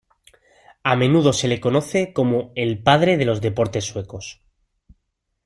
A 0.83 0.95
menudo 0.95 1.31
se 1.31 1.47
le 1.47 1.59
conoce 1.59 2.11
como 2.11 2.51
el 2.55 2.81
"padre 2.81 3.17
de 3.17 3.25
los 3.25 3.39
deportes 3.39 3.85
suecos". 3.85 4.41